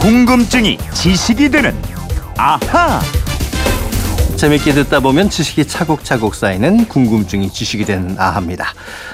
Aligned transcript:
궁금증이 0.00 0.78
지식이 0.94 1.50
되는 1.50 1.74
아하. 2.36 3.00
재밌게 4.36 4.72
듣다 4.72 5.00
보면 5.00 5.28
지식이 5.28 5.66
차곡차곡 5.66 6.36
쌓이는 6.36 6.86
궁금증이 6.86 7.50
지식이 7.50 7.84
되는 7.84 8.14
아합니다. 8.16 8.66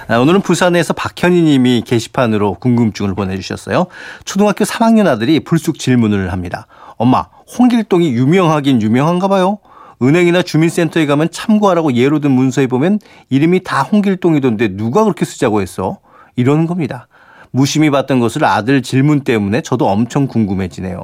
아, 0.09 0.19
오늘은 0.19 0.43
부산에서 0.43 0.93
박현희 0.93 1.41
님이 1.41 1.83
게시판으로 1.87 2.55
궁금증을 2.61 3.15
보내주셨어요. 3.15 3.87
초등학교 4.27 4.67
3학년 4.67 5.07
아들이 5.07 5.41
불쑥 5.41 5.79
질문을 5.79 6.31
합니다. 6.31 6.67
엄마, 6.99 7.29
홍길동이 7.59 8.13
유명하긴 8.13 8.83
유명한가 8.83 9.29
봐요? 9.29 9.59
은행이나 10.03 10.43
주민센터에 10.43 11.07
가면 11.07 11.31
참고하라고 11.31 11.95
예로 11.95 12.21
든 12.21 12.31
문서에 12.31 12.67
보면 12.67 12.99
이름이 13.31 13.63
다 13.63 13.83
홍길동이던데 13.83 14.77
누가 14.77 15.03
그렇게 15.05 15.25
쓰자고 15.25 15.63
했어? 15.63 15.99
이러는 16.37 16.67
겁니다. 16.67 17.09
무심히 17.55 17.89
봤던 17.89 18.19
것을 18.19 18.45
아들 18.45 18.83
질문 18.83 19.21
때문에 19.21 19.61
저도 19.61 19.87
엄청 19.89 20.27
궁금해지네요. 20.27 21.01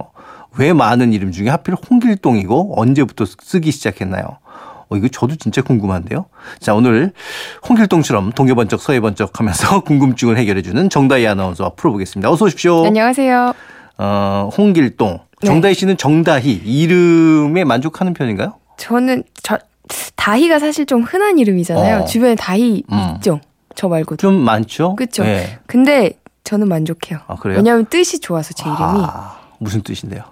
왜 0.59 0.73
많은 0.73 1.13
이름 1.13 1.31
중에 1.31 1.49
하필 1.49 1.77
홍길동이고 1.77 2.75
언제부터 2.77 3.25
쓰기 3.25 3.71
시작했나요? 3.71 4.25
어, 4.89 4.97
이거 4.97 5.07
저도 5.07 5.37
진짜 5.37 5.63
궁금한데요. 5.63 6.27
자, 6.59 6.75
오늘 6.75 7.13
홍길동처럼 7.69 8.33
동해번쩍 8.33 8.81
서해번쩍 8.81 9.39
하면서 9.39 9.79
궁금증을 9.87 10.37
해결해주는 10.39 10.91
정다희 10.91 11.25
아나운서와 11.29 11.71
풀어보겠습니다. 11.77 12.29
어서 12.29 12.47
오십시오. 12.47 12.85
안녕하세요. 12.85 13.55
어, 13.99 14.51
홍길동. 14.59 15.21
네. 15.43 15.47
정다희 15.47 15.75
씨는 15.75 15.99
정다희 15.99 16.51
이름에 16.65 17.63
만족하는 17.63 18.13
편인가요? 18.13 18.55
저는 18.77 19.23
저 19.45 19.57
다희가 20.17 20.59
사실 20.59 20.85
좀 20.85 21.03
흔한 21.03 21.39
이름이잖아요. 21.39 22.01
어. 22.01 22.05
주변에 22.07 22.35
다희 22.35 22.83
음. 22.91 23.13
있죠. 23.15 23.39
저 23.77 23.87
말고도. 23.87 24.17
좀 24.17 24.35
많죠? 24.35 24.97
그쵸. 24.97 25.23
네. 25.23 25.61
근데 25.67 26.15
저는 26.51 26.67
만족해요. 26.69 27.21
아, 27.29 27.37
그래요? 27.37 27.59
왜냐하면 27.59 27.87
뜻이 27.87 28.19
좋아서 28.19 28.53
제 28.55 28.65
이름이 28.65 28.81
아, 29.05 29.37
무슨 29.59 29.83
뜻인데요? 29.83 30.23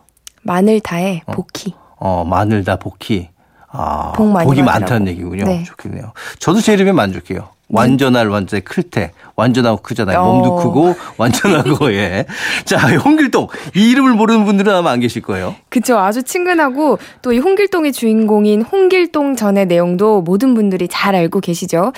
마늘 0.42 0.80
다에 0.80 1.22
복희. 1.26 1.74
어, 1.96 2.24
마늘 2.24 2.64
다 2.64 2.74
복희. 2.74 3.28
아, 3.70 4.12
복 4.16 4.32
복이. 4.32 4.62
많다는 4.62 5.06
얘기군요. 5.08 5.44
네. 5.44 5.62
좋겠네요. 5.62 6.12
저도 6.40 6.60
제 6.60 6.72
이름에 6.72 6.90
만족해요. 6.90 7.50
완전할 7.70 8.28
완전히 8.30 8.64
클테. 8.64 9.12
완전하고 9.36 9.82
크잖아요. 9.82 10.18
어. 10.18 10.32
몸도 10.32 10.56
크고 10.56 10.96
완전하고 11.18 11.92
예. 11.94 12.24
자, 12.64 12.78
홍길동. 12.96 13.46
이 13.76 13.90
이름을 13.90 14.14
모르는 14.14 14.44
분들은 14.46 14.74
아마 14.74 14.90
안 14.90 15.00
계실 15.00 15.20
거예요. 15.22 15.54
그쵸. 15.68 15.98
아주 15.98 16.22
친근하고 16.24 16.98
또 17.22 17.30
이 17.32 17.38
홍길동의 17.38 17.92
주인공인 17.92 18.62
홍길동 18.62 19.36
전의 19.36 19.66
내용도 19.66 20.22
모든 20.22 20.54
분들이 20.54 20.88
잘 20.88 21.14
알고 21.14 21.40
계시죠. 21.40 21.92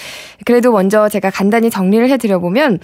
그래도 0.45 0.73
먼저 0.73 1.09
제가 1.09 1.31
간단히 1.31 1.71
정리를 1.71 2.11
해 2.11 2.17
드려 2.17 2.41
보면 2.41 2.81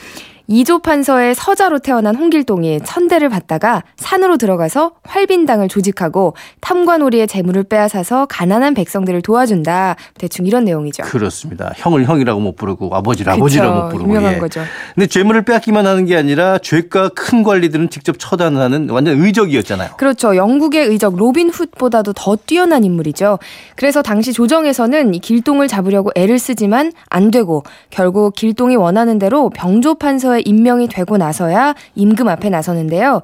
이조 0.49 0.79
판서의 0.79 1.35
서자로 1.35 1.81
태어난 1.81 2.15
홍길동이 2.15 2.81
천대를 2.85 3.29
받다가 3.29 3.83
산으로 3.97 4.37
들어가서 4.37 4.93
활빈당을 5.03 5.69
조직하고 5.69 6.35
탐관오리의 6.61 7.27
재물을 7.27 7.65
빼앗아서 7.65 8.27
가난한 8.27 8.75
백성들을 8.75 9.23
도와준다. 9.23 9.97
대충 10.19 10.47
이런 10.47 10.65
내용이죠. 10.65 11.03
그렇습니다. 11.03 11.73
형을 11.77 12.05
형이라고 12.05 12.41
못 12.41 12.55
부르고 12.57 12.95
아버지를 12.95 13.33
그쵸. 13.33 13.43
아버지라고 13.43 13.83
못 13.83 13.89
부르고. 13.89 14.09
유명한 14.11 14.35
예. 14.35 14.39
거죠. 14.39 14.61
근데 14.95 15.07
재물을 15.09 15.43
빼앗기만 15.43 15.87
하는 15.87 16.05
게 16.05 16.17
아니라 16.17 16.59
죄가 16.59 17.09
큰 17.11 17.43
관리들은 17.43 17.91
직접 17.91 18.17
처단하는 18.19 18.91
완전 18.91 19.21
의적이었잖아요. 19.21 19.91
그렇죠. 19.97 20.37
영국의 20.37 20.87
의적 20.87 21.17
로빈 21.17 21.51
훗보다도 21.51 22.13
더 22.13 22.37
뛰어난 22.37 22.85
인물이죠. 22.85 23.41
그래서 23.75 24.01
당시 24.03 24.33
조정에서는 24.33 25.15
이 25.15 25.19
길동을 25.19 25.67
잡으려고 25.67 26.11
애를 26.15 26.39
쓰지만 26.39 26.93
안 27.09 27.31
되고 27.33 27.65
결국 27.91 28.35
길동이 28.35 28.77
원하는 28.77 29.19
대로 29.19 29.51
병조 29.51 29.97
판서 29.97 30.36
에 30.37 30.43
임명이 30.45 30.89
되고 30.89 31.17
나서야 31.17 31.75
임금 31.95 32.29
앞에 32.29 32.51
나서는데요. 32.51 33.23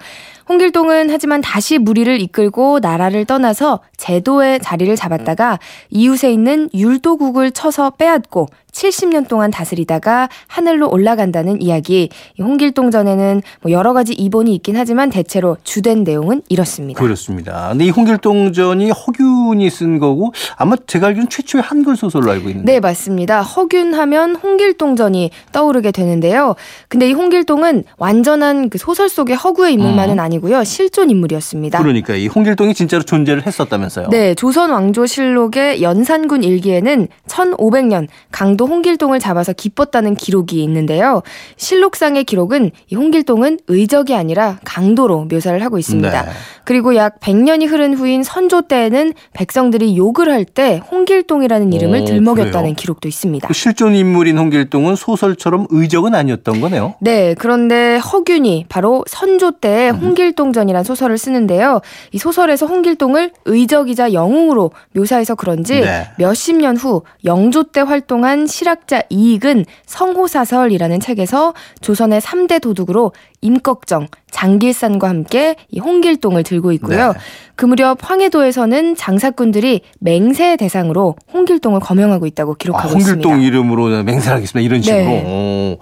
홍길동은 0.53 1.09
하지만 1.11 1.41
다시 1.41 1.79
무리를 1.79 2.21
이끌고 2.21 2.81
나라를 2.81 3.25
떠나서 3.25 3.81
제도의 3.97 4.61
자리를 4.61 4.95
잡았다가 4.97 5.59
이웃에 5.89 6.31
있는 6.31 6.69
율도국을 6.75 7.53
쳐서 7.53 7.89
빼앗고 7.91 8.49
70년 8.73 9.29
동안 9.29 9.51
다스리다가 9.51 10.29
하늘로 10.47 10.91
올라간다는 10.91 11.63
이야기. 11.63 12.09
이 12.39 12.43
홍길동 12.43 12.91
전에는 12.91 13.43
뭐 13.61 13.71
여러 13.71 13.93
가지 13.93 14.15
이본이 14.15 14.55
있긴 14.57 14.77
하지만 14.77 15.11
대체로 15.11 15.57
주된 15.63 16.05
내용은 16.05 16.43
이렇습니다. 16.49 17.01
그렇습니다. 17.01 17.69
근데 17.71 17.85
이 17.85 17.91
홍길동 17.91 18.53
전이 18.53 18.91
허균이 18.91 19.69
쓴 19.71 19.99
거고 19.99 20.33
아마 20.57 20.77
제가 20.87 21.09
알기로는 21.09 21.29
최초의 21.29 21.63
한글 21.63 21.97
소설로 21.97 22.31
알고 22.31 22.49
있는데. 22.49 22.73
네, 22.73 22.81
맞습니다. 22.81 23.43
허균 23.43 23.95
하면 23.95 24.37
홍길동 24.37 24.97
전이 24.97 25.31
떠오르게 25.53 25.93
되는데요. 25.93 26.57
근데 26.89 27.09
이 27.09 27.13
홍길동은 27.13 27.85
완전한 27.99 28.71
그 28.71 28.79
소설 28.79 29.09
속의 29.09 29.37
허구의 29.37 29.75
인물만은 29.75 30.19
아니고 30.19 30.42
요. 30.51 30.65
실존 30.65 31.11
인물이었습니다. 31.11 31.79
음. 31.79 31.83
그러니까 31.83 32.15
이 32.15 32.27
홍길동이 32.27 32.75
진짜로 32.75 33.03
존재를 33.03 33.47
했었다면서요. 33.47 34.09
네, 34.11 34.35
조선 34.35 34.71
왕조실록의 34.71 35.83
연산군 35.83 36.43
일기에는 36.43 37.09
1500년 37.29 38.09
강도 38.31 38.67
홍길동을 38.67 39.19
잡아서 39.21 39.53
기뻤다는 39.53 40.15
기록이 40.15 40.63
있는데요. 40.65 41.23
실록상의 41.57 42.25
기록은 42.25 42.71
이 42.91 42.95
홍길동은 42.95 43.61
의적이 43.69 44.15
아니라 44.15 44.59
강도로 44.65 45.27
묘사를 45.31 45.63
하고 45.63 45.79
있습니다. 45.79 46.23
네. 46.23 46.31
그리고 46.65 46.95
약 46.95 47.19
100년이 47.21 47.69
흐른 47.69 47.95
후인 47.95 48.23
선조 48.23 48.63
때에는 48.63 49.13
백성들이 49.33 49.97
욕을 49.97 50.31
할 50.31 50.43
때 50.45 50.83
홍길동이라는 50.91 51.73
이름을 51.73 52.01
오, 52.01 52.05
들먹였다는 52.05 52.61
그래요? 52.63 52.75
기록도 52.77 53.09
있습니다. 53.09 53.47
그 53.47 53.55
실존 53.55 53.95
인물인 53.95 54.37
홍길동은 54.39 54.97
소설처럼 54.97 55.67
의적은 55.71 56.15
아니었던 56.17 56.61
거네요. 56.61 56.95
네, 57.01 57.35
그런데 57.39 57.97
허균이 57.99 58.67
바로 58.69 59.05
선조 59.07 59.53
때 59.53 59.91
음. 59.91 60.01
홍길동전이란 60.23 60.85
소설을 60.85 61.19
쓰는데요. 61.19 61.81
이 62.13 62.19
소설에서 62.19 62.67
홍길동을 62.67 63.33
의적이자 63.45 64.13
영웅으로 64.13 64.71
묘사해서 64.95 65.35
그런지 65.35 65.81
네. 65.81 66.09
몇십 66.19 66.57
년 66.57 66.73
후 66.77 67.03
영조 67.25 67.65
때 67.65 67.81
활동한 67.83 68.47
실학자 68.47 69.03
이익은 69.11 69.67
성호사설이라는 69.87 71.01
책에서 71.01 71.53
조선의 71.81 72.21
3대 72.21 72.63
도둑으로 72.63 73.13
임꺽정, 73.43 74.07
장길산과 74.31 75.09
함께 75.09 75.57
이 75.69 75.81
홍길동을 75.81 76.45
들고 76.45 76.73
있고요. 76.73 77.13
네. 77.13 77.19
그 77.57 77.67
무렵 77.67 77.99
황해도에서는 78.01 78.97
장사꾼들이 78.97 79.83
맹세 80.01 80.57
대상으로 80.57 81.17
홍길동을 81.33 81.81
거명하고 81.81 82.27
있다고 82.27 82.53
아, 82.53 82.55
기록하고 82.59 82.89
홍길동 82.95 83.33
있습니다. 83.33 83.37
이름으로 83.47 84.03
맹세하겠습니다. 84.05 84.61
이런 84.65 84.81
네. 84.81 84.85
식으로. 84.85 85.31
오. 85.31 85.79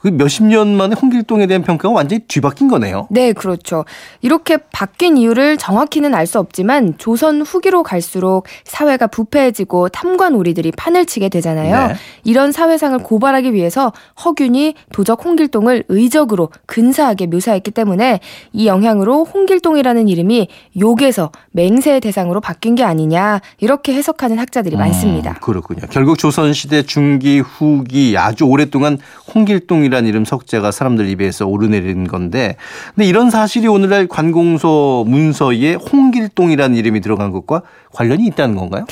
그 0.00 0.08
몇십 0.08 0.44
년 0.46 0.76
만에 0.76 0.94
홍길동에 1.00 1.46
대한 1.46 1.62
평가가 1.62 1.94
완전히 1.94 2.20
뒤바뀐 2.26 2.68
거네요. 2.68 3.06
네, 3.10 3.32
그렇죠. 3.34 3.84
이렇게 4.22 4.56
바뀐 4.72 5.18
이유를 5.18 5.58
정확히는 5.58 6.14
알 6.14 6.30
수 6.30 6.38
없지만 6.38 6.94
조선 6.96 7.42
후기로 7.42 7.82
갈수록 7.82 8.44
사회가 8.64 9.08
부패해지고 9.08 9.88
탐관오리들이 9.88 10.70
판을 10.72 11.06
치게 11.06 11.28
되잖아요. 11.28 11.88
네. 11.88 11.94
이런 12.22 12.52
사회상을 12.52 12.96
고발하기 13.00 13.52
위해서 13.52 13.92
허균이 14.24 14.74
도적 14.92 15.24
홍길동을 15.24 15.84
의적으로 15.88 16.50
근사하게 16.66 17.26
묘사했기 17.26 17.72
때문에 17.72 18.20
이 18.52 18.68
영향으로 18.68 19.24
홍길동이라는 19.24 20.06
이름이 20.06 20.46
욕에서 20.80 21.32
맹세의 21.50 22.00
대상으로 22.00 22.40
바뀐 22.40 22.76
게 22.76 22.84
아니냐 22.84 23.40
이렇게 23.58 23.92
해석하는 23.92 24.38
학자들이 24.38 24.76
많습니다. 24.76 25.32
음, 25.32 25.34
그렇군요. 25.40 25.80
결국 25.90 26.16
조선시대 26.16 26.84
중기 26.84 27.40
후기 27.40 28.16
아주 28.16 28.44
오랫동안 28.44 28.98
홍길동이 29.34 29.89
라는 29.90 30.08
이름 30.08 30.24
석자가 30.24 30.70
사람들 30.70 31.08
입에서 31.08 31.46
오르내린 31.46 32.06
건데 32.06 32.56
근데 32.94 33.06
이런 33.08 33.30
사실이 33.30 33.66
오늘날 33.68 34.06
관공서 34.06 35.04
문서에 35.06 35.74
홍길동이라는 35.74 36.76
이름이 36.76 37.00
들어간 37.00 37.30
것과 37.32 37.62
관련이 37.92 38.24
있다는 38.26 38.54
건가요? 38.54 38.86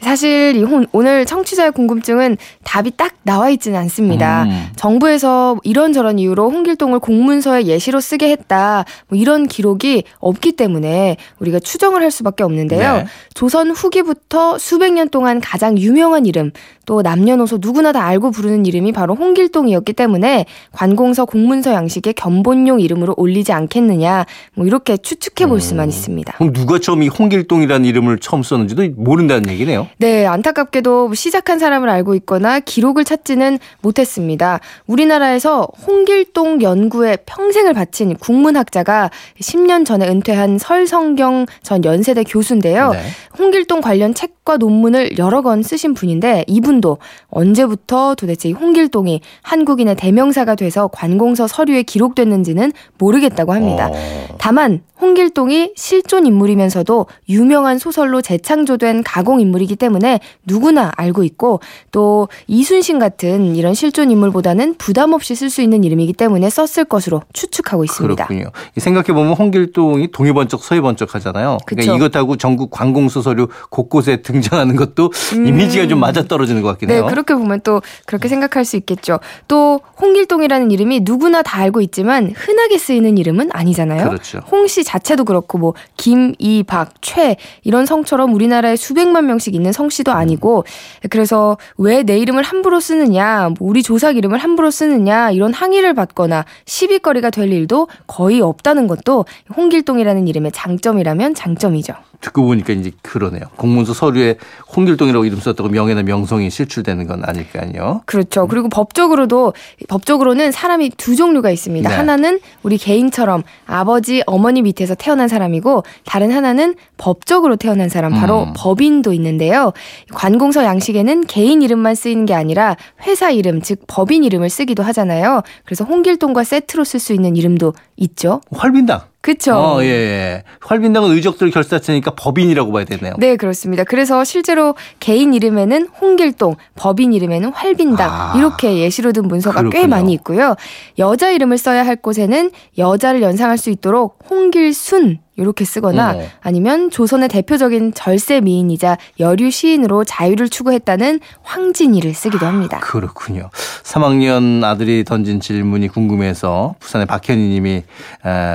사실 0.00 0.56
이 0.56 0.62
혼- 0.62 0.86
오늘 0.92 1.24
청취자의 1.24 1.70
궁금증은 1.72 2.36
답이 2.64 2.92
딱 2.96 3.12
나와 3.22 3.48
있지는 3.50 3.78
않습니다. 3.80 4.44
음. 4.44 4.66
정부에서 4.76 5.56
이런저런 5.62 6.18
이유로 6.18 6.50
홍길동을 6.50 6.98
공문서에 6.98 7.66
예시로 7.66 8.00
쓰게 8.00 8.30
했다. 8.30 8.84
뭐 9.08 9.16
이런 9.18 9.46
기록이 9.46 10.02
없기 10.18 10.52
때문에 10.52 11.16
우리가 11.38 11.60
추정을 11.60 12.02
할 12.02 12.10
수밖에 12.10 12.42
없는데요. 12.42 12.96
네. 12.96 13.06
조선 13.34 13.70
후기부터 13.70 14.58
수백 14.58 14.92
년 14.92 15.08
동안 15.08 15.40
가장 15.40 15.78
유명한 15.78 16.26
이름, 16.26 16.50
또 16.84 17.00
남녀노소 17.02 17.58
누구나 17.60 17.92
다 17.92 18.04
알고 18.04 18.32
부르는 18.32 18.66
이름이 18.66 18.90
바로 18.92 19.14
홍길동이었기 19.14 19.92
때문에 19.92 20.41
관공서 20.72 21.24
공문서 21.24 21.72
양식에 21.72 22.12
견본용 22.12 22.80
이름으로 22.80 23.14
올리지 23.16 23.52
않겠느냐. 23.52 24.26
뭐 24.54 24.66
이렇게 24.66 24.96
추측해 24.96 25.48
볼 25.48 25.60
수만 25.60 25.88
있습니다. 25.88 26.34
그럼 26.38 26.52
누가 26.52 26.78
처음 26.78 27.02
이 27.02 27.08
홍길동이라는 27.08 27.86
이름을 27.86 28.18
처음 28.18 28.42
썼는지도 28.42 28.88
모른다는 28.96 29.50
얘기네요. 29.50 29.88
네, 29.98 30.26
안타깝게도 30.26 31.14
시작한 31.14 31.58
사람을 31.58 31.88
알고 31.88 32.14
있거나 32.16 32.60
기록을 32.60 33.04
찾지는 33.04 33.58
못했습니다. 33.80 34.60
우리나라에서 34.86 35.68
홍길동 35.86 36.62
연구에 36.62 37.18
평생을 37.26 37.74
바친 37.74 38.16
국문학자가 38.16 39.10
10년 39.40 39.84
전에 39.84 40.08
은퇴한 40.08 40.58
설성경 40.58 41.46
전 41.62 41.84
연세대 41.84 42.24
교수인데요. 42.24 42.90
네. 42.90 42.98
홍길동 43.38 43.80
관련 43.80 44.14
책과 44.14 44.56
논문을 44.56 45.18
여러 45.18 45.42
권 45.42 45.62
쓰신 45.62 45.94
분인데 45.94 46.44
이분도 46.46 46.98
언제부터 47.28 48.14
도대체 48.14 48.48
이 48.48 48.52
홍길동이 48.52 49.20
한국인의 49.42 49.96
대명 49.96 50.31
사가 50.32 50.54
돼서 50.54 50.88
관공서 50.88 51.46
서류에 51.46 51.82
기록됐는지는 51.82 52.72
모르겠다고 52.98 53.52
합니다. 53.52 53.90
어. 53.92 54.36
다만 54.38 54.82
홍길동이 55.02 55.72
실존 55.74 56.26
인물이면서도 56.26 57.06
유명한 57.28 57.78
소설로 57.78 58.22
재창조된 58.22 59.02
가공 59.02 59.40
인물이기 59.40 59.74
때문에 59.74 60.20
누구나 60.46 60.92
알고 60.96 61.24
있고 61.24 61.60
또 61.90 62.28
이순신 62.46 63.00
같은 63.00 63.56
이런 63.56 63.74
실존 63.74 64.12
인물보다는 64.12 64.76
부담 64.78 65.12
없이 65.12 65.34
쓸 65.34 65.50
수 65.50 65.60
있는 65.60 65.82
이름이기 65.82 66.12
때문에 66.12 66.48
썼을 66.48 66.84
것으로 66.84 67.22
추측하고 67.32 67.82
있습니다. 67.82 68.26
그렇군요. 68.26 68.50
생각해 68.76 69.06
보면 69.08 69.32
홍길동이 69.32 70.12
동해 70.12 70.32
번쩍 70.32 70.62
서해 70.62 70.80
번쩍 70.80 71.16
하잖아요. 71.16 71.58
그러니까 71.66 71.96
이것하고 71.96 72.36
전국 72.36 72.70
관공서서류 72.70 73.48
곳곳에 73.70 74.22
등장하는 74.22 74.76
것도 74.76 75.10
음. 75.34 75.46
이미지가 75.46 75.88
좀 75.88 75.98
맞아 75.98 76.22
떨어지는 76.22 76.62
것 76.62 76.68
같긴 76.68 76.88
네, 76.88 76.94
해요. 76.94 77.04
네, 77.06 77.10
그렇게 77.10 77.34
보면 77.34 77.60
또 77.64 77.82
그렇게 78.06 78.28
생각할 78.28 78.64
수 78.64 78.76
있겠죠. 78.76 79.18
또 79.48 79.80
홍길동이라는 80.00 80.70
이름이 80.70 81.00
누구나 81.02 81.42
다 81.42 81.58
알고 81.58 81.80
있지만 81.80 82.32
흔하게 82.36 82.78
쓰이는 82.78 83.18
이름은 83.18 83.50
아니잖아요. 83.52 84.08
그렇죠. 84.08 84.38
홍씨 84.50 84.84
자체도 84.92 85.24
그렇고 85.24 85.56
뭐 85.58 85.74
김, 85.96 86.34
이, 86.38 86.62
박, 86.62 86.90
최 87.00 87.36
이런 87.64 87.86
성처럼 87.86 88.34
우리나라에 88.34 88.76
수백만 88.76 89.26
명씩 89.26 89.54
있는 89.54 89.72
성씨도 89.72 90.12
아니고 90.12 90.64
그래서 91.08 91.56
왜 91.78 92.02
내 92.02 92.18
이름을 92.18 92.42
함부로 92.42 92.80
쓰느냐, 92.80 93.50
뭐 93.58 93.68
우리 93.68 93.82
조상 93.82 94.16
이름을 94.16 94.38
함부로 94.38 94.70
쓰느냐 94.70 95.30
이런 95.30 95.52
항의를 95.52 95.94
받거나 95.94 96.44
시비거리가 96.66 97.30
될 97.30 97.50
일도 97.52 97.88
거의 98.06 98.40
없다는 98.40 98.86
것도 98.86 99.24
홍길동이라는 99.56 100.28
이름의 100.28 100.52
장점이라면 100.52 101.34
장점이죠. 101.34 101.94
듣고 102.22 102.44
보니까 102.44 102.72
이제 102.72 102.92
그러네요. 103.02 103.42
공문서 103.56 103.92
서류에 103.92 104.36
홍길동이라고 104.74 105.24
이름 105.24 105.40
썼다고 105.40 105.68
명예나 105.68 106.04
명성이 106.04 106.50
실출되는 106.50 107.06
건 107.06 107.22
아닐까요? 107.24 108.00
그렇죠. 108.06 108.46
그리고 108.46 108.68
법적으로도 108.68 109.52
법적으로는 109.88 110.52
사람이 110.52 110.90
두 110.96 111.16
종류가 111.16 111.50
있습니다. 111.50 111.88
네. 111.88 111.94
하나는 111.94 112.40
우리 112.62 112.78
개인처럼 112.78 113.42
아버지, 113.66 114.22
어머니 114.26 114.62
밑에서 114.62 114.94
태어난 114.94 115.28
사람이고 115.28 115.82
다른 116.06 116.30
하나는 116.30 116.76
법적으로 116.96 117.56
태어난 117.56 117.88
사람 117.88 118.12
바로 118.12 118.44
음. 118.44 118.52
법인도 118.56 119.12
있는데요. 119.12 119.72
관공서 120.14 120.64
양식에는 120.64 121.26
개인 121.26 121.60
이름만 121.60 121.94
쓰이는 121.94 122.24
게 122.24 122.34
아니라 122.34 122.76
회사 123.02 123.30
이름 123.30 123.60
즉 123.60 123.80
법인 123.88 124.22
이름을 124.22 124.48
쓰기도 124.48 124.84
하잖아요. 124.84 125.42
그래서 125.64 125.84
홍길동과 125.84 126.44
세트로 126.44 126.84
쓸 126.84 127.00
수 127.00 127.12
있는 127.12 127.36
이름도 127.36 127.74
있죠. 127.96 128.40
활빈당. 128.52 129.11
그쵸. 129.22 129.54
어, 129.54 129.82
예, 129.84 129.86
예. 129.86 130.42
활빈당은 130.60 131.10
의적들 131.12 131.50
결사체니까 131.52 132.16
법인이라고 132.16 132.72
봐야 132.72 132.84
되네요. 132.84 133.14
네, 133.18 133.36
그렇습니다. 133.36 133.84
그래서 133.84 134.24
실제로 134.24 134.74
개인 134.98 135.32
이름에는 135.32 135.86
홍길동, 136.00 136.56
법인 136.74 137.12
이름에는 137.12 137.52
활빈당 137.52 138.10
아, 138.10 138.34
이렇게 138.36 138.78
예시로 138.78 139.12
든 139.12 139.28
문서가 139.28 139.60
그렇군요. 139.60 139.80
꽤 139.80 139.86
많이 139.86 140.12
있고요. 140.14 140.56
여자 140.98 141.30
이름을 141.30 141.56
써야 141.56 141.86
할 141.86 141.94
곳에는 141.94 142.50
여자를 142.78 143.22
연상할 143.22 143.58
수 143.58 143.70
있도록 143.70 144.18
홍길순 144.28 145.20
이렇게 145.36 145.64
쓰거나 145.64 146.12
어. 146.12 146.22
아니면 146.40 146.90
조선의 146.90 147.28
대표적인 147.28 147.94
절세 147.94 148.40
미인이자 148.40 148.98
여류 149.18 149.50
시인으로 149.50 150.04
자유를 150.04 150.48
추구했다는 150.48 151.20
황진이를 151.42 152.12
쓰기도 152.14 152.46
합니다. 152.46 152.76
아, 152.76 152.80
그렇군요. 152.80 153.50
3학년 153.82 154.62
아들이 154.62 155.04
던진 155.04 155.40
질문이 155.40 155.88
궁금해서 155.88 156.74
부산의 156.80 157.06
박현희 157.06 157.48
님이 157.48 157.82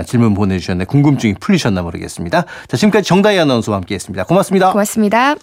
질문 0.05 0.33
보내주셨는데 0.33 0.85
궁금증이 0.85 1.35
풀리셨나 1.39 1.81
모르겠습니다. 1.81 2.45
자, 2.67 2.77
지금까지 2.77 3.07
정다희 3.07 3.39
아나운서와 3.39 3.77
함께했습니다. 3.77 4.25
고맙습니다. 4.25 4.71
고맙습니다. 4.71 5.35